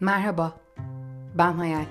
[0.00, 0.52] Merhaba,
[1.38, 1.84] ben Hayal.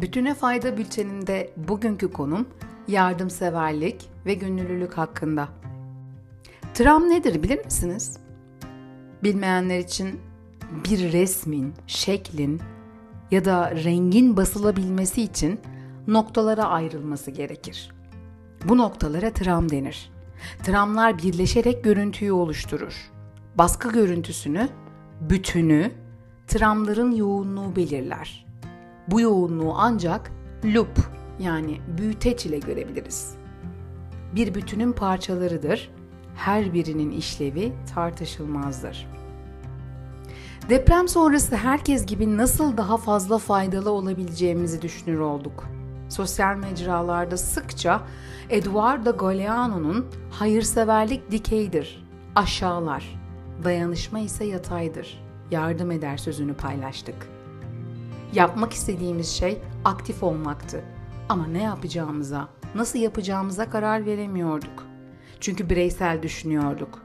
[0.00, 2.48] Bütüne Fayda Bülteninde bugünkü konum
[2.88, 5.48] yardımseverlik ve gönüllülük hakkında.
[6.74, 8.18] Tram nedir bilir misiniz?
[9.22, 10.20] Bilmeyenler için
[10.90, 12.60] bir resmin, şeklin
[13.30, 15.60] ya da rengin basılabilmesi için
[16.06, 17.90] noktalara ayrılması gerekir.
[18.68, 20.12] Bu noktalara tram denir.
[20.62, 23.10] Tramlar birleşerek görüntüyü oluşturur.
[23.54, 24.68] Baskı görüntüsünü,
[25.20, 26.05] bütünü,
[26.46, 28.46] tramların yoğunluğu belirler.
[29.08, 30.32] Bu yoğunluğu ancak
[30.64, 30.98] lup
[31.38, 33.34] yani büyüteç ile görebiliriz.
[34.34, 35.90] Bir bütünün parçalarıdır.
[36.34, 39.06] Her birinin işlevi tartışılmazdır.
[40.68, 45.64] Deprem sonrası herkes gibi nasıl daha fazla faydalı olabileceğimizi düşünür olduk.
[46.08, 48.02] Sosyal mecralarda sıkça
[48.50, 52.04] Eduardo Galeano'nun hayırseverlik dikeydir,
[52.34, 53.20] aşağılar,
[53.64, 57.28] dayanışma ise yataydır yardım eder sözünü paylaştık.
[58.32, 60.84] Yapmak istediğimiz şey aktif olmaktı.
[61.28, 64.86] Ama ne yapacağımıza, nasıl yapacağımıza karar veremiyorduk.
[65.40, 67.02] Çünkü bireysel düşünüyorduk.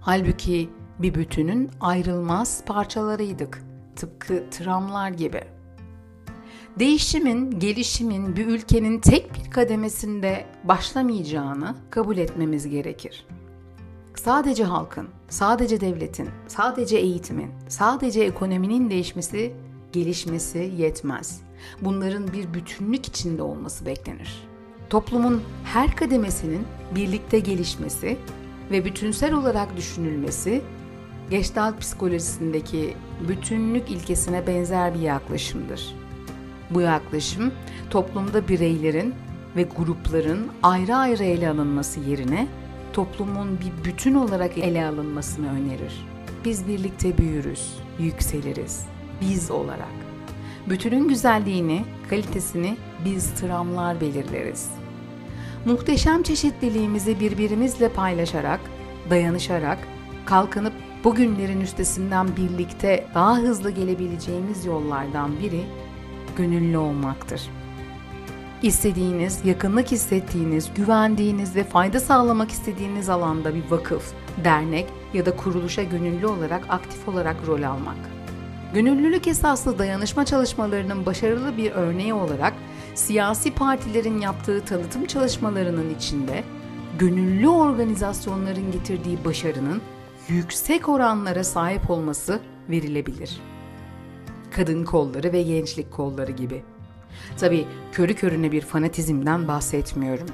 [0.00, 3.62] Halbuki bir bütünün ayrılmaz parçalarıydık.
[3.96, 5.40] Tıpkı tramlar gibi.
[6.78, 13.26] Değişimin, gelişimin bir ülkenin tek bir kademesinde başlamayacağını kabul etmemiz gerekir
[14.14, 19.52] sadece halkın, sadece devletin, sadece eğitimin, sadece ekonominin değişmesi,
[19.92, 21.40] gelişmesi yetmez.
[21.80, 24.48] Bunların bir bütünlük içinde olması beklenir.
[24.90, 28.18] Toplumun her kademesinin birlikte gelişmesi
[28.70, 30.62] ve bütünsel olarak düşünülmesi
[31.30, 32.96] Gestalt psikolojisindeki
[33.28, 35.94] bütünlük ilkesine benzer bir yaklaşımdır.
[36.70, 37.52] Bu yaklaşım
[37.90, 39.14] toplumda bireylerin
[39.56, 42.48] ve grupların ayrı ayrı ele alınması yerine
[42.92, 46.06] toplumun bir bütün olarak ele alınmasını önerir.
[46.44, 48.86] Biz birlikte büyürüz, yükseliriz,
[49.20, 49.92] biz olarak.
[50.66, 54.70] Bütünün güzelliğini, kalitesini biz tramlar belirleriz.
[55.64, 58.60] Muhteşem çeşitliliğimizi birbirimizle paylaşarak,
[59.10, 59.78] dayanışarak,
[60.24, 60.72] kalkınıp
[61.04, 65.64] bugünlerin üstesinden birlikte daha hızlı gelebileceğimiz yollardan biri
[66.36, 67.61] gönüllü olmaktır.''
[68.64, 74.12] İstediğiniz, yakınlık hissettiğiniz, güvendiğiniz ve fayda sağlamak istediğiniz alanda bir vakıf,
[74.44, 77.96] dernek ya da kuruluşa gönüllü olarak aktif olarak rol almak.
[78.74, 82.54] Gönüllülük esaslı dayanışma çalışmalarının başarılı bir örneği olarak
[82.94, 86.44] siyasi partilerin yaptığı tanıtım çalışmalarının içinde
[86.98, 89.82] gönüllü organizasyonların getirdiği başarının
[90.28, 92.40] yüksek oranlara sahip olması
[92.70, 93.40] verilebilir.
[94.50, 96.62] Kadın kolları ve gençlik kolları gibi.
[97.36, 100.26] Tabi körü körüne bir fanatizmden bahsetmiyorum.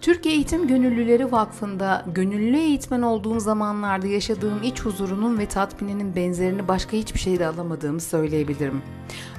[0.00, 6.96] Türkiye Eğitim Gönüllüleri Vakfı'nda gönüllü eğitmen olduğum zamanlarda yaşadığım iç huzurunun ve tatmininin benzerini başka
[6.96, 8.82] hiçbir şeyde alamadığımı söyleyebilirim.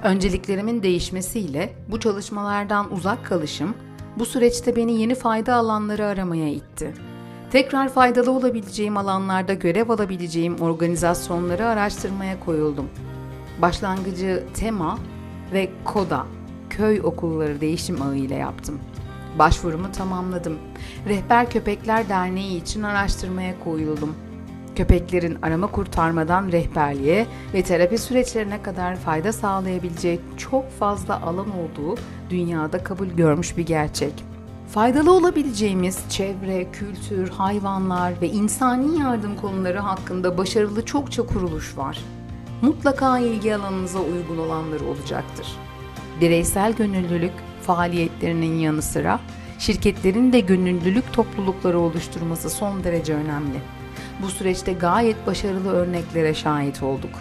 [0.04, 3.76] Önceliklerimin değişmesiyle bu çalışmalardan uzak kalışım
[4.20, 6.94] bu süreçte beni yeni fayda alanları aramaya itti.
[7.52, 12.90] Tekrar faydalı olabileceğim alanlarda görev alabileceğim organizasyonları araştırmaya koyuldum.
[13.62, 15.00] Başlangıcı TEMA
[15.54, 16.26] ve KODA
[16.82, 18.80] köy okulları değişim ağı ile yaptım.
[19.40, 20.58] Başvurumu tamamladım.
[21.08, 24.16] Rehber Köpekler Derneği için araştırmaya koyuldum.
[24.76, 32.00] Köpeklerin arama kurtarmadan rehberliğe ve terapi süreçlerine kadar fayda sağlayabileceği çok fazla alan olduğu
[32.30, 34.14] dünyada kabul görmüş bir gerçek.
[34.74, 41.98] Faydalı olabileceğimiz çevre, kültür, hayvanlar ve insani yardım konuları hakkında başarılı çokça kuruluş var.
[42.62, 45.48] Mutlaka ilgi alanınıza uygun olanları olacaktır
[46.22, 49.20] bireysel gönüllülük faaliyetlerinin yanı sıra
[49.60, 53.62] şirketlerin de gönüllülük toplulukları oluşturması son derece önemli.
[54.22, 57.12] Bu süreçte gayet başarılı örneklere şahit olduk.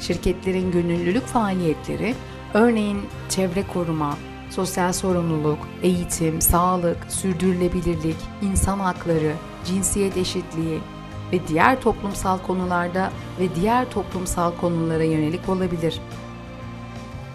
[0.00, 2.14] Şirketlerin gönüllülük faaliyetleri
[2.54, 4.16] örneğin çevre koruma,
[4.50, 9.32] sosyal sorumluluk, eğitim, sağlık, sürdürülebilirlik, insan hakları,
[9.64, 10.78] cinsiyet eşitliği
[11.32, 16.00] ve diğer toplumsal konularda ve diğer toplumsal konulara yönelik olabilir.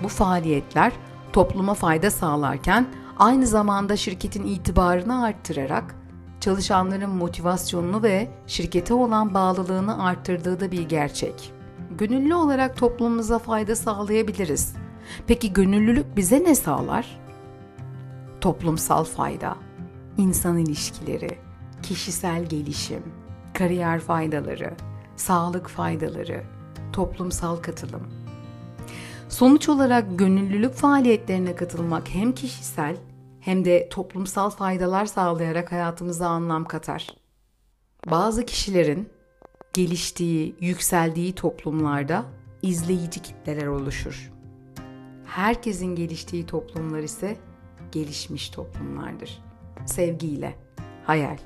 [0.04, 0.92] Bu faaliyetler
[1.34, 2.88] topluma fayda sağlarken
[3.20, 5.96] aynı zamanda şirketin itibarını arttırarak
[6.40, 11.54] çalışanların motivasyonunu ve şirkete olan bağlılığını arttırdığı da bir gerçek.
[11.98, 14.76] Gönüllü olarak toplumumuza fayda sağlayabiliriz.
[15.28, 17.20] Peki gönüllülük bize ne sağlar?
[18.42, 19.56] Toplumsal fayda,
[20.18, 21.38] insan ilişkileri,
[21.84, 23.04] kişisel gelişim,
[23.54, 24.74] kariyer faydaları,
[25.16, 26.44] sağlık faydaları,
[26.94, 28.08] toplumsal katılım,
[29.32, 32.96] Sonuç olarak gönüllülük faaliyetlerine katılmak hem kişisel
[33.40, 37.08] hem de toplumsal faydalar sağlayarak hayatımıza anlam katar.
[38.12, 39.10] Bazı kişilerin
[39.74, 42.26] geliştiği, yükseldiği toplumlarda
[42.62, 44.32] izleyici kitleler oluşur.
[45.26, 47.38] Herkesin geliştiği toplumlar ise
[47.92, 49.42] gelişmiş toplumlardır.
[49.86, 50.56] Sevgiyle,
[51.06, 51.38] hayal.